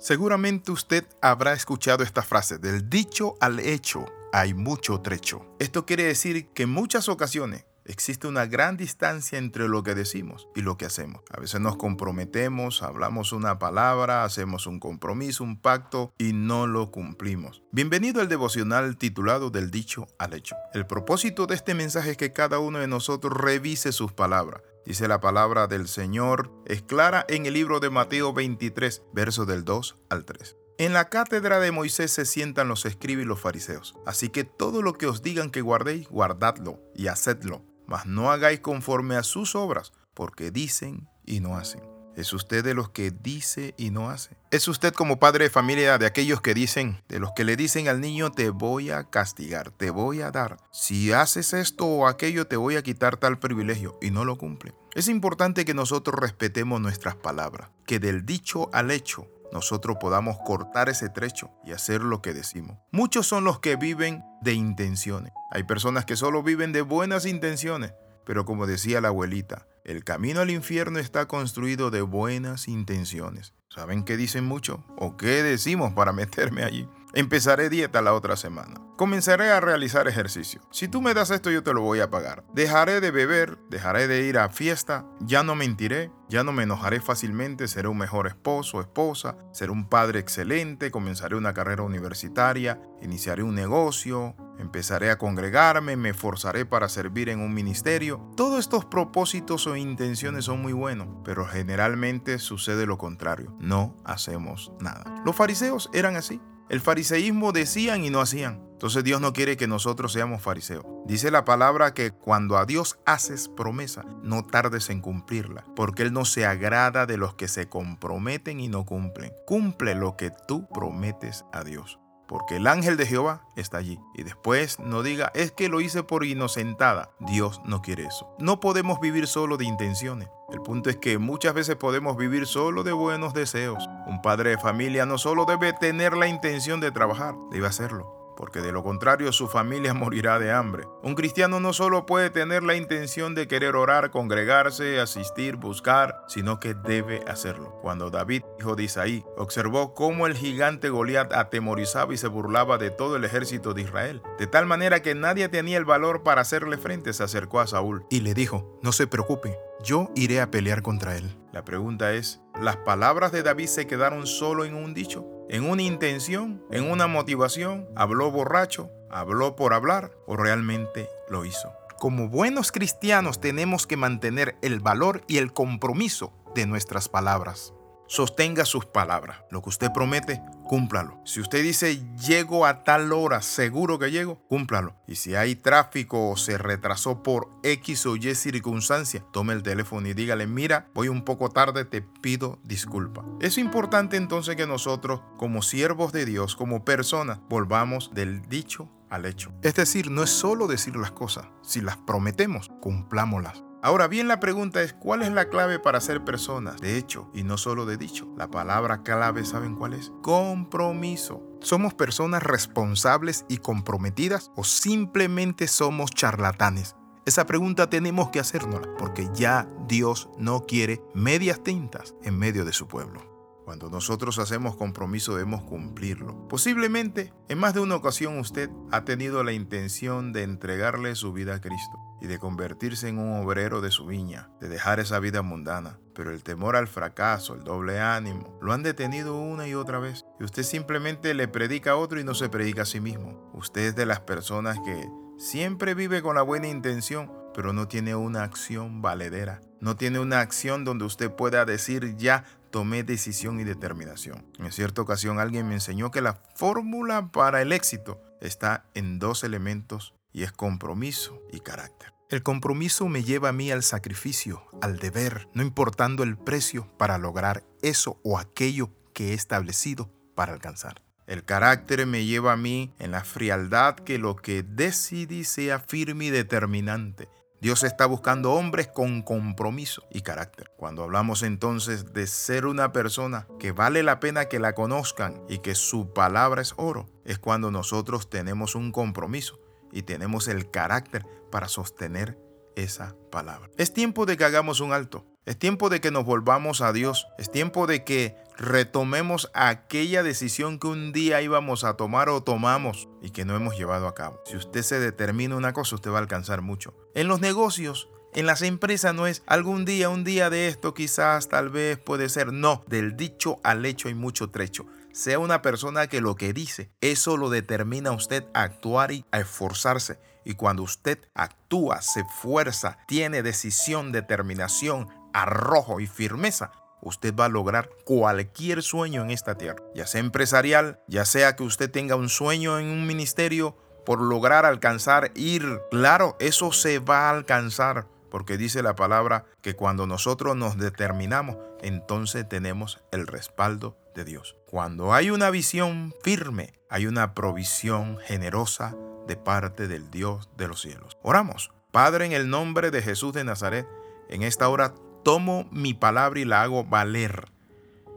Seguramente 0.00 0.72
usted 0.72 1.04
habrá 1.20 1.52
escuchado 1.52 2.02
esta 2.02 2.22
frase, 2.22 2.56
del 2.56 2.88
dicho 2.88 3.34
al 3.38 3.60
hecho 3.60 4.06
hay 4.32 4.54
mucho 4.54 5.02
trecho. 5.02 5.44
Esto 5.58 5.84
quiere 5.84 6.04
decir 6.04 6.48
que 6.54 6.62
en 6.62 6.70
muchas 6.70 7.10
ocasiones 7.10 7.66
existe 7.90 8.26
una 8.26 8.46
gran 8.46 8.76
distancia 8.76 9.38
entre 9.38 9.68
lo 9.68 9.82
que 9.82 9.94
decimos 9.94 10.48
y 10.54 10.62
lo 10.62 10.76
que 10.76 10.86
hacemos. 10.86 11.22
A 11.30 11.40
veces 11.40 11.60
nos 11.60 11.76
comprometemos, 11.76 12.82
hablamos 12.82 13.32
una 13.32 13.58
palabra, 13.58 14.24
hacemos 14.24 14.66
un 14.66 14.80
compromiso, 14.80 15.44
un 15.44 15.60
pacto 15.60 16.12
y 16.18 16.32
no 16.32 16.66
lo 16.66 16.90
cumplimos. 16.90 17.62
Bienvenido 17.72 18.20
al 18.20 18.28
devocional 18.28 18.96
titulado 18.96 19.50
Del 19.50 19.70
dicho 19.70 20.06
al 20.18 20.34
hecho. 20.34 20.56
El 20.72 20.86
propósito 20.86 21.46
de 21.46 21.54
este 21.54 21.74
mensaje 21.74 22.12
es 22.12 22.16
que 22.16 22.32
cada 22.32 22.58
uno 22.58 22.78
de 22.78 22.86
nosotros 22.86 23.36
revise 23.36 23.92
sus 23.92 24.12
palabras 24.12 24.62
Dice 24.86 25.08
la 25.08 25.20
palabra 25.20 25.66
del 25.66 25.88
Señor, 25.88 26.50
es 26.66 26.82
clara 26.82 27.24
en 27.28 27.46
el 27.46 27.54
libro 27.54 27.80
de 27.80 27.90
Mateo 27.90 28.32
23, 28.32 29.02
versos 29.12 29.46
del 29.46 29.64
2 29.64 29.96
al 30.08 30.24
3. 30.24 30.56
En 30.78 30.94
la 30.94 31.10
cátedra 31.10 31.60
de 31.60 31.72
Moisés 31.72 32.10
se 32.10 32.24
sientan 32.24 32.68
los 32.68 32.86
escribas 32.86 33.24
y 33.24 33.28
los 33.28 33.38
fariseos. 33.38 33.94
Así 34.06 34.30
que 34.30 34.44
todo 34.44 34.80
lo 34.80 34.94
que 34.94 35.06
os 35.06 35.22
digan 35.22 35.50
que 35.50 35.60
guardéis, 35.60 36.08
guardadlo 36.08 36.80
y 36.96 37.08
hacedlo, 37.08 37.62
mas 37.90 38.06
no 38.06 38.30
hagáis 38.30 38.60
conforme 38.60 39.16
a 39.16 39.24
sus 39.24 39.56
obras, 39.56 39.92
porque 40.14 40.52
dicen 40.52 41.08
y 41.26 41.40
no 41.40 41.56
hacen. 41.56 41.82
¿Es 42.16 42.32
usted 42.32 42.62
de 42.64 42.74
los 42.74 42.90
que 42.90 43.10
dice 43.10 43.74
y 43.76 43.90
no 43.90 44.10
hace? 44.10 44.36
¿Es 44.50 44.68
usted 44.68 44.92
como 44.92 45.18
padre 45.18 45.44
de 45.44 45.50
familia 45.50 45.98
de 45.98 46.06
aquellos 46.06 46.40
que 46.40 46.54
dicen, 46.54 47.02
de 47.08 47.18
los 47.18 47.32
que 47.34 47.44
le 47.44 47.56
dicen 47.56 47.88
al 47.88 48.00
niño, 48.00 48.30
te 48.30 48.50
voy 48.50 48.90
a 48.90 49.04
castigar, 49.04 49.70
te 49.70 49.90
voy 49.90 50.20
a 50.20 50.30
dar? 50.30 50.56
Si 50.72 51.12
haces 51.12 51.52
esto 51.52 51.86
o 51.86 52.06
aquello, 52.06 52.46
te 52.46 52.56
voy 52.56 52.76
a 52.76 52.82
quitar 52.82 53.16
tal 53.16 53.38
privilegio 53.38 53.98
y 54.00 54.10
no 54.10 54.24
lo 54.24 54.38
cumple. 54.38 54.74
Es 54.94 55.08
importante 55.08 55.64
que 55.64 55.74
nosotros 55.74 56.18
respetemos 56.18 56.80
nuestras 56.80 57.16
palabras, 57.16 57.70
que 57.86 57.98
del 57.98 58.24
dicho 58.24 58.70
al 58.72 58.90
hecho 58.90 59.26
nosotros 59.52 59.96
podamos 60.00 60.36
cortar 60.44 60.88
ese 60.88 61.08
trecho 61.08 61.50
y 61.64 61.72
hacer 61.72 62.02
lo 62.02 62.22
que 62.22 62.34
decimos. 62.34 62.78
Muchos 62.90 63.26
son 63.26 63.44
los 63.44 63.60
que 63.60 63.76
viven 63.76 64.24
de 64.42 64.54
intenciones. 64.54 65.32
Hay 65.50 65.64
personas 65.64 66.04
que 66.04 66.16
solo 66.16 66.42
viven 66.42 66.72
de 66.72 66.82
buenas 66.82 67.26
intenciones, 67.26 67.92
pero 68.24 68.44
como 68.44 68.66
decía 68.66 69.00
la 69.00 69.08
abuelita, 69.08 69.66
el 69.84 70.04
camino 70.04 70.40
al 70.40 70.50
infierno 70.50 70.98
está 70.98 71.26
construido 71.26 71.90
de 71.90 72.02
buenas 72.02 72.68
intenciones. 72.68 73.54
¿Saben 73.68 74.04
qué 74.04 74.16
dicen 74.16 74.44
mucho? 74.44 74.84
¿O 74.98 75.16
qué 75.16 75.42
decimos 75.42 75.92
para 75.94 76.12
meterme 76.14 76.64
allí? 76.64 76.88
Empezaré 77.12 77.68
dieta 77.70 78.02
la 78.02 78.14
otra 78.14 78.36
semana. 78.36 78.80
Comenzaré 78.96 79.50
a 79.50 79.60
realizar 79.60 80.06
ejercicio. 80.06 80.60
Si 80.70 80.86
tú 80.86 81.00
me 81.00 81.14
das 81.14 81.30
esto 81.30 81.50
yo 81.50 81.62
te 81.62 81.72
lo 81.72 81.80
voy 81.80 82.00
a 82.00 82.10
pagar. 82.10 82.44
Dejaré 82.52 83.00
de 83.00 83.10
beber, 83.10 83.58
dejaré 83.68 84.06
de 84.06 84.26
ir 84.26 84.38
a 84.38 84.50
fiesta, 84.50 85.06
ya 85.20 85.42
no 85.42 85.54
mentiré, 85.54 86.12
ya 86.30 86.44
no 86.44 86.52
me 86.52 86.62
enojaré 86.62 87.00
fácilmente, 87.00 87.66
seré 87.66 87.88
un 87.88 87.98
mejor 87.98 88.28
esposo 88.28 88.80
esposa, 88.80 89.36
seré 89.52 89.72
un 89.72 89.88
padre 89.88 90.20
excelente, 90.20 90.92
comenzaré 90.92 91.34
una 91.34 91.52
carrera 91.52 91.82
universitaria, 91.82 92.80
iniciaré 93.02 93.42
un 93.42 93.56
negocio, 93.56 94.36
empezaré 94.58 95.10
a 95.10 95.18
congregarme, 95.18 95.96
me 95.96 96.10
esforzaré 96.10 96.64
para 96.64 96.88
servir 96.88 97.28
en 97.28 97.40
un 97.40 97.52
ministerio. 97.52 98.30
Todos 98.36 98.60
estos 98.60 98.84
propósitos 98.84 99.66
o 99.66 99.76
intenciones 99.76 100.44
son 100.44 100.62
muy 100.62 100.72
buenos, 100.72 101.08
pero 101.24 101.44
generalmente 101.46 102.38
sucede 102.38 102.86
lo 102.86 102.96
contrario, 102.96 103.56
no 103.58 103.96
hacemos 104.04 104.72
nada. 104.80 105.04
Los 105.26 105.34
fariseos 105.34 105.90
eran 105.92 106.14
así. 106.14 106.40
El 106.68 106.80
fariseísmo 106.80 107.50
decían 107.50 108.04
y 108.04 108.10
no 108.10 108.20
hacían. 108.20 108.69
Entonces 108.80 109.04
Dios 109.04 109.20
no 109.20 109.34
quiere 109.34 109.58
que 109.58 109.66
nosotros 109.66 110.10
seamos 110.10 110.40
fariseos. 110.40 110.86
Dice 111.04 111.30
la 111.30 111.44
palabra 111.44 111.92
que 111.92 112.12
cuando 112.12 112.56
a 112.56 112.64
Dios 112.64 112.98
haces 113.04 113.46
promesa, 113.46 114.06
no 114.22 114.46
tardes 114.46 114.88
en 114.88 115.02
cumplirla, 115.02 115.66
porque 115.76 116.02
Él 116.02 116.14
no 116.14 116.24
se 116.24 116.46
agrada 116.46 117.04
de 117.04 117.18
los 117.18 117.34
que 117.34 117.46
se 117.46 117.68
comprometen 117.68 118.58
y 118.58 118.68
no 118.68 118.86
cumplen. 118.86 119.34
Cumple 119.46 119.94
lo 119.94 120.16
que 120.16 120.32
tú 120.48 120.66
prometes 120.72 121.44
a 121.52 121.62
Dios 121.62 121.98
porque 122.26 122.58
el 122.58 122.68
ángel 122.68 122.96
de 122.96 123.06
Jehová 123.06 123.42
está 123.56 123.78
allí. 123.78 123.98
Y 124.14 124.22
después 124.22 124.78
no 124.78 125.02
diga, 125.02 125.32
es 125.34 125.50
que 125.50 125.68
lo 125.68 125.80
hice 125.80 126.04
por 126.04 126.24
inocentada. 126.24 127.10
Dios 127.18 127.60
no 127.64 127.82
quiere 127.82 128.04
eso. 128.04 128.32
No 128.38 128.60
podemos 128.60 129.00
vivir 129.00 129.26
solo 129.26 129.56
de 129.56 129.64
intenciones. 129.64 130.28
El 130.52 130.60
punto 130.60 130.90
es 130.90 130.96
que 130.96 131.18
muchas 131.18 131.54
veces 131.54 131.74
podemos 131.74 132.16
vivir 132.16 132.46
solo 132.46 132.84
de 132.84 132.92
buenos 132.92 133.34
deseos. 133.34 133.84
Un 134.06 134.22
padre 134.22 134.50
de 134.50 134.58
familia 134.58 135.06
no 135.06 135.18
solo 135.18 135.44
debe 135.44 135.72
tener 135.72 136.16
la 136.16 136.28
intención 136.28 136.78
de 136.78 136.92
trabajar, 136.92 137.34
debe 137.50 137.66
hacerlo 137.66 138.19
porque 138.40 138.62
de 138.62 138.72
lo 138.72 138.82
contrario 138.82 139.30
su 139.32 139.48
familia 139.48 139.92
morirá 139.94 140.38
de 140.38 140.50
hambre. 140.50 140.84
Un 141.02 141.14
cristiano 141.14 141.60
no 141.60 141.74
solo 141.74 142.06
puede 142.06 142.30
tener 142.30 142.62
la 142.62 142.74
intención 142.74 143.34
de 143.34 143.46
querer 143.46 143.76
orar, 143.76 144.10
congregarse, 144.10 144.98
asistir, 144.98 145.56
buscar, 145.56 146.24
sino 146.26 146.58
que 146.58 146.72
debe 146.72 147.22
hacerlo. 147.28 147.78
Cuando 147.82 148.08
David, 148.08 148.42
hijo 148.58 148.76
de 148.76 148.84
Isaí, 148.84 149.26
observó 149.36 149.92
cómo 149.92 150.26
el 150.26 150.34
gigante 150.34 150.88
Goliat 150.88 151.34
atemorizaba 151.34 152.14
y 152.14 152.16
se 152.16 152.28
burlaba 152.28 152.78
de 152.78 152.90
todo 152.90 153.16
el 153.16 153.24
ejército 153.24 153.74
de 153.74 153.82
Israel, 153.82 154.22
de 154.38 154.46
tal 154.46 154.64
manera 154.64 155.02
que 155.02 155.14
nadie 155.14 155.50
tenía 155.50 155.76
el 155.76 155.84
valor 155.84 156.22
para 156.22 156.40
hacerle 156.40 156.78
frente, 156.78 157.12
se 157.12 157.22
acercó 157.22 157.60
a 157.60 157.66
Saúl 157.66 158.06
y 158.08 158.20
le 158.20 158.32
dijo, 158.32 158.78
no 158.80 158.92
se 158.92 159.06
preocupe, 159.06 159.58
yo 159.84 160.10
iré 160.14 160.40
a 160.40 160.50
pelear 160.50 160.80
contra 160.80 161.14
él. 161.14 161.36
La 161.52 161.66
pregunta 161.66 162.14
es, 162.14 162.40
¿las 162.58 162.78
palabras 162.78 163.32
de 163.32 163.42
David 163.42 163.66
se 163.66 163.86
quedaron 163.86 164.26
solo 164.26 164.64
en 164.64 164.74
un 164.74 164.94
dicho? 164.94 165.26
¿En 165.52 165.68
una 165.68 165.82
intención? 165.82 166.64
¿En 166.70 166.88
una 166.88 167.08
motivación? 167.08 167.88
¿Habló 167.96 168.30
borracho? 168.30 168.88
¿Habló 169.10 169.56
por 169.56 169.74
hablar? 169.74 170.12
¿O 170.28 170.36
realmente 170.36 171.08
lo 171.28 171.44
hizo? 171.44 171.72
Como 171.98 172.28
buenos 172.28 172.70
cristianos 172.70 173.40
tenemos 173.40 173.88
que 173.88 173.96
mantener 173.96 174.54
el 174.62 174.78
valor 174.78 175.22
y 175.26 175.38
el 175.38 175.52
compromiso 175.52 176.32
de 176.54 176.66
nuestras 176.66 177.08
palabras 177.08 177.74
sostenga 178.10 178.64
sus 178.64 178.86
palabras. 178.86 179.38
Lo 179.50 179.62
que 179.62 179.68
usted 179.68 179.92
promete, 179.94 180.42
cúmplalo. 180.64 181.20
Si 181.24 181.40
usted 181.40 181.62
dice 181.62 182.02
llego 182.16 182.66
a 182.66 182.82
tal 182.82 183.12
hora, 183.12 183.40
seguro 183.40 184.00
que 184.00 184.10
llego, 184.10 184.44
cúmplalo. 184.48 184.96
Y 185.06 185.14
si 185.14 185.36
hay 185.36 185.54
tráfico 185.54 186.30
o 186.30 186.36
se 186.36 186.58
retrasó 186.58 187.22
por 187.22 187.48
X 187.62 188.06
o 188.06 188.16
Y 188.16 188.34
circunstancia, 188.34 189.24
tome 189.32 189.52
el 189.52 189.62
teléfono 189.62 190.08
y 190.08 190.14
dígale, 190.14 190.48
mira, 190.48 190.88
voy 190.92 191.06
un 191.06 191.24
poco 191.24 191.50
tarde, 191.50 191.84
te 191.84 192.02
pido 192.02 192.58
disculpa. 192.64 193.24
Es 193.40 193.58
importante 193.58 194.16
entonces 194.16 194.56
que 194.56 194.66
nosotros, 194.66 195.20
como 195.38 195.62
siervos 195.62 196.12
de 196.12 196.24
Dios, 196.26 196.56
como 196.56 196.84
personas, 196.84 197.38
volvamos 197.48 198.10
del 198.12 198.42
dicho 198.48 198.90
al 199.08 199.24
hecho. 199.24 199.52
Es 199.62 199.76
decir, 199.76 200.10
no 200.10 200.24
es 200.24 200.30
solo 200.30 200.66
decir 200.66 200.96
las 200.96 201.12
cosas, 201.12 201.46
si 201.62 201.80
las 201.80 201.96
prometemos, 201.96 202.70
cumplámoslas. 202.80 203.62
Ahora 203.82 204.08
bien, 204.08 204.28
la 204.28 204.40
pregunta 204.40 204.82
es, 204.82 204.92
¿cuál 204.92 205.22
es 205.22 205.32
la 205.32 205.48
clave 205.48 205.78
para 205.78 206.02
ser 206.02 206.22
personas 206.22 206.80
de 206.82 206.98
hecho 206.98 207.30
y 207.32 207.44
no 207.44 207.56
solo 207.56 207.86
de 207.86 207.96
dicho? 207.96 208.28
La 208.36 208.50
palabra 208.50 209.02
clave, 209.02 209.42
¿saben 209.46 209.74
cuál 209.74 209.94
es? 209.94 210.12
Compromiso. 210.22 211.42
¿Somos 211.60 211.94
personas 211.94 212.42
responsables 212.42 213.46
y 213.48 213.56
comprometidas 213.56 214.50
o 214.54 214.64
simplemente 214.64 215.66
somos 215.66 216.10
charlatanes? 216.10 216.94
Esa 217.24 217.46
pregunta 217.46 217.88
tenemos 217.88 218.28
que 218.28 218.40
hacernos 218.40 218.86
porque 218.98 219.30
ya 219.32 219.66
Dios 219.88 220.28
no 220.36 220.66
quiere 220.66 221.02
medias 221.14 221.62
tintas 221.62 222.14
en 222.22 222.38
medio 222.38 222.66
de 222.66 222.74
su 222.74 222.86
pueblo. 222.86 223.29
Cuando 223.70 223.88
nosotros 223.88 224.40
hacemos 224.40 224.74
compromiso 224.74 225.36
debemos 225.36 225.62
cumplirlo. 225.62 226.48
Posiblemente 226.48 227.32
en 227.48 227.58
más 227.58 227.72
de 227.72 227.78
una 227.78 227.94
ocasión 227.94 228.36
usted 228.40 228.68
ha 228.90 229.04
tenido 229.04 229.44
la 229.44 229.52
intención 229.52 230.32
de 230.32 230.42
entregarle 230.42 231.14
su 231.14 231.32
vida 231.32 231.54
a 231.54 231.60
Cristo 231.60 231.96
y 232.20 232.26
de 232.26 232.40
convertirse 232.40 233.08
en 233.08 233.20
un 233.20 233.40
obrero 233.40 233.80
de 233.80 233.92
su 233.92 234.06
viña, 234.06 234.50
de 234.60 234.68
dejar 234.68 234.98
esa 234.98 235.20
vida 235.20 235.42
mundana. 235.42 236.00
Pero 236.16 236.32
el 236.32 236.42
temor 236.42 236.74
al 236.74 236.88
fracaso, 236.88 237.54
el 237.54 237.62
doble 237.62 238.00
ánimo, 238.00 238.58
lo 238.60 238.72
han 238.72 238.82
detenido 238.82 239.40
una 239.40 239.68
y 239.68 239.74
otra 239.74 240.00
vez. 240.00 240.24
Y 240.40 240.44
usted 240.44 240.64
simplemente 240.64 241.32
le 241.32 241.46
predica 241.46 241.92
a 241.92 241.96
otro 241.96 242.18
y 242.18 242.24
no 242.24 242.34
se 242.34 242.48
predica 242.48 242.82
a 242.82 242.86
sí 242.86 242.98
mismo. 242.98 243.52
Usted 243.54 243.82
es 243.82 243.94
de 243.94 244.04
las 244.04 244.18
personas 244.18 244.80
que 244.84 245.08
siempre 245.38 245.94
vive 245.94 246.22
con 246.22 246.34
la 246.34 246.42
buena 246.42 246.66
intención, 246.66 247.30
pero 247.54 247.72
no 247.72 247.86
tiene 247.86 248.16
una 248.16 248.42
acción 248.42 249.00
valedera. 249.00 249.60
No 249.80 249.96
tiene 249.96 250.18
una 250.18 250.40
acción 250.40 250.84
donde 250.84 251.06
usted 251.06 251.30
pueda 251.30 251.64
decir 251.64 252.16
ya 252.16 252.44
tomé 252.70 253.02
decisión 253.02 253.60
y 253.60 253.64
determinación. 253.64 254.46
En 254.58 254.72
cierta 254.72 255.02
ocasión 255.02 255.38
alguien 255.38 255.68
me 255.68 255.74
enseñó 255.74 256.10
que 256.10 256.20
la 256.20 256.40
fórmula 256.54 257.30
para 257.32 257.62
el 257.62 257.72
éxito 257.72 258.20
está 258.40 258.84
en 258.94 259.18
dos 259.18 259.44
elementos 259.44 260.14
y 260.32 260.42
es 260.44 260.52
compromiso 260.52 261.42
y 261.52 261.60
carácter. 261.60 262.12
El 262.28 262.42
compromiso 262.42 263.08
me 263.08 263.24
lleva 263.24 263.48
a 263.48 263.52
mí 263.52 263.72
al 263.72 263.82
sacrificio, 263.82 264.62
al 264.80 264.98
deber, 264.98 265.48
no 265.52 265.62
importando 265.62 266.22
el 266.22 266.38
precio 266.38 266.88
para 266.96 267.18
lograr 267.18 267.64
eso 267.82 268.20
o 268.22 268.38
aquello 268.38 268.90
que 269.12 269.30
he 269.30 269.34
establecido 269.34 270.10
para 270.36 270.52
alcanzar. 270.52 271.02
El 271.26 271.44
carácter 271.44 272.06
me 272.06 272.24
lleva 272.24 272.52
a 272.52 272.56
mí 272.56 272.92
en 272.98 273.10
la 273.10 273.24
frialdad 273.24 273.96
que 273.96 274.18
lo 274.18 274.36
que 274.36 274.62
decidí 274.62 275.44
sea 275.44 275.80
firme 275.80 276.26
y 276.26 276.30
determinante 276.30 277.28
Dios 277.60 277.82
está 277.82 278.06
buscando 278.06 278.52
hombres 278.52 278.88
con 278.88 279.20
compromiso 279.20 280.06
y 280.10 280.22
carácter. 280.22 280.70
Cuando 280.76 281.02
hablamos 281.02 281.42
entonces 281.42 282.14
de 282.14 282.26
ser 282.26 282.64
una 282.64 282.92
persona 282.92 283.46
que 283.58 283.72
vale 283.72 284.02
la 284.02 284.18
pena 284.18 284.46
que 284.46 284.58
la 284.58 284.74
conozcan 284.74 285.42
y 285.46 285.58
que 285.58 285.74
su 285.74 286.14
palabra 286.14 286.62
es 286.62 286.72
oro, 286.78 287.06
es 287.26 287.38
cuando 287.38 287.70
nosotros 287.70 288.30
tenemos 288.30 288.74
un 288.74 288.92
compromiso 288.92 289.60
y 289.92 290.02
tenemos 290.02 290.48
el 290.48 290.70
carácter 290.70 291.26
para 291.50 291.68
sostener 291.68 292.38
esa 292.76 293.14
palabra. 293.30 293.68
Es 293.76 293.92
tiempo 293.92 294.24
de 294.24 294.38
que 294.38 294.44
hagamos 294.44 294.80
un 294.80 294.94
alto 294.94 295.26
Es 295.46 295.58
tiempo 295.58 295.88
de 295.88 296.00
que 296.00 296.10
nos 296.10 296.26
volvamos 296.26 296.82
a 296.82 296.92
Dios. 296.92 297.26
Es 297.38 297.50
tiempo 297.50 297.86
de 297.86 298.04
que 298.04 298.36
retomemos 298.58 299.50
aquella 299.54 300.22
decisión 300.22 300.78
que 300.78 300.86
un 300.86 301.12
día 301.12 301.40
íbamos 301.40 301.82
a 301.82 301.94
tomar 301.94 302.28
o 302.28 302.42
tomamos 302.42 303.08
y 303.22 303.30
que 303.30 303.46
no 303.46 303.56
hemos 303.56 303.76
llevado 303.76 304.06
a 304.06 304.14
cabo. 304.14 304.40
Si 304.44 304.56
usted 304.56 304.82
se 304.82 305.00
determina 305.00 305.56
una 305.56 305.72
cosa, 305.72 305.94
usted 305.94 306.10
va 306.10 306.18
a 306.18 306.20
alcanzar 306.20 306.60
mucho. 306.60 306.94
En 307.14 307.26
los 307.26 307.40
negocios, 307.40 308.10
en 308.34 308.44
las 308.44 308.60
empresas 308.60 309.14
no 309.14 309.26
es 309.26 309.42
algún 309.46 309.86
día, 309.86 310.10
un 310.10 310.24
día 310.24 310.50
de 310.50 310.68
esto 310.68 310.92
quizás, 310.92 311.48
tal 311.48 311.70
vez 311.70 311.98
puede 311.98 312.28
ser. 312.28 312.52
No, 312.52 312.84
del 312.86 313.16
dicho 313.16 313.60
al 313.64 313.86
hecho 313.86 314.08
hay 314.08 314.14
mucho 314.14 314.50
trecho. 314.50 314.86
Sea 315.12 315.38
una 315.38 315.62
persona 315.62 316.06
que 316.06 316.20
lo 316.20 316.36
que 316.36 316.52
dice, 316.52 316.90
eso 317.00 317.38
lo 317.38 317.48
determina 317.48 318.12
usted 318.12 318.44
a 318.52 318.62
actuar 318.62 319.10
y 319.10 319.24
a 319.32 319.40
esforzarse. 319.40 320.20
Y 320.44 320.54
cuando 320.54 320.82
usted 320.82 321.18
actúa, 321.34 322.02
se 322.02 322.20
esfuerza, 322.20 322.98
tiene 323.08 323.42
decisión, 323.42 324.12
determinación, 324.12 325.08
arrojo 325.32 326.00
y 326.00 326.06
firmeza, 326.06 326.72
usted 327.02 327.34
va 327.34 327.46
a 327.46 327.48
lograr 327.48 327.88
cualquier 328.04 328.82
sueño 328.82 329.22
en 329.22 329.30
esta 329.30 329.56
tierra, 329.56 329.82
ya 329.94 330.06
sea 330.06 330.20
empresarial, 330.20 331.00
ya 331.06 331.24
sea 331.24 331.56
que 331.56 331.62
usted 331.62 331.90
tenga 331.90 332.16
un 332.16 332.28
sueño 332.28 332.78
en 332.78 332.86
un 332.86 333.06
ministerio 333.06 333.76
por 334.04 334.20
lograr 334.20 334.66
alcanzar, 334.66 335.30
ir, 335.34 335.80
claro, 335.90 336.36
eso 336.40 336.72
se 336.72 336.98
va 336.98 337.28
a 337.28 337.30
alcanzar 337.30 338.06
porque 338.30 338.56
dice 338.56 338.82
la 338.82 338.94
palabra 338.94 339.44
que 339.60 339.74
cuando 339.74 340.06
nosotros 340.06 340.56
nos 340.56 340.78
determinamos, 340.78 341.56
entonces 341.82 342.48
tenemos 342.48 343.02
el 343.10 343.26
respaldo 343.26 343.98
de 344.14 344.24
Dios. 344.24 344.56
Cuando 344.66 345.12
hay 345.12 345.30
una 345.30 345.50
visión 345.50 346.14
firme, 346.22 346.72
hay 346.88 347.06
una 347.06 347.34
provisión 347.34 348.18
generosa 348.18 348.94
de 349.26 349.36
parte 349.36 349.88
del 349.88 350.10
Dios 350.10 350.48
de 350.56 350.68
los 350.68 350.80
cielos. 350.80 351.18
Oramos. 351.22 351.72
Padre, 351.90 352.26
en 352.26 352.32
el 352.32 352.48
nombre 352.48 352.92
de 352.92 353.02
Jesús 353.02 353.32
de 353.32 353.42
Nazaret, 353.42 353.86
en 354.28 354.44
esta 354.44 354.68
hora 354.68 354.94
tomo 355.22 355.68
mi 355.70 355.94
palabra 355.94 356.40
y 356.40 356.44
la 356.44 356.62
hago 356.62 356.84
valer. 356.84 357.48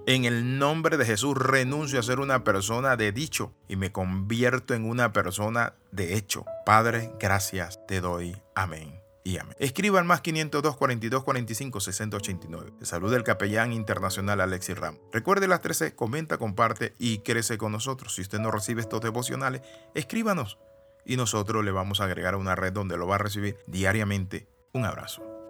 En 0.06 0.26
el 0.26 0.60
nombre 0.60 0.98
de 0.98 1.06
Jesús 1.06 1.38
renuncio 1.38 2.00
a 2.00 2.04
ser 2.04 2.20
una 2.20 2.44
persona 2.44 2.98
de 2.98 3.14
dicho 3.14 3.54
y 3.70 3.78
me 3.78 3.94
convierto 3.94 4.74
en 4.74 4.86
una 4.86 5.14
persona 5.14 5.76
de 5.92 6.16
hecho. 6.16 6.46
Padre, 6.66 7.14
gracias 7.20 7.80
te 7.88 8.02
doy. 8.02 8.36
Amén 8.54 9.00
y 9.24 9.38
amén. 9.38 9.56
Escriba 9.60 10.00
al 10.00 10.06
más 10.06 10.22
502 10.22 10.76
42 10.76 11.24
45 11.24 11.80
60 11.80 12.18
89. 12.18 12.74
Te 12.80 12.86
saluda 12.86 13.16
el 13.16 13.24
capellán 13.24 13.72
internacional 13.72 14.42
Alexis 14.42 14.78
Ram. 14.78 14.98
Recuerde 15.12 15.48
las 15.48 15.62
13, 15.62 15.96
comenta, 15.96 16.38
comparte 16.38 16.94
y 17.00 17.20
crece 17.20 17.58
con 17.58 17.72
nosotros. 17.72 18.16
Si 18.16 18.22
usted 18.22 18.40
no 18.40 18.52
recibe 18.52 18.82
estos 18.82 19.02
devocionales, 19.02 19.62
escríbanos 19.96 20.58
y 21.06 21.16
nosotros 21.16 21.64
le 21.64 21.72
vamos 21.72 22.02
a 22.02 22.06
agregar 22.06 22.34
a 22.34 22.38
una 22.38 22.56
red 22.56 22.74
donde 22.74 22.98
lo 22.98 23.08
va 23.08 23.16
a 23.16 23.20
recibir 23.20 23.58
diariamente. 23.68 24.48
Un 24.74 24.86
abrazo. 24.86 25.43